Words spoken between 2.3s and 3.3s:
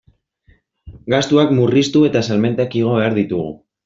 salmentak igo behar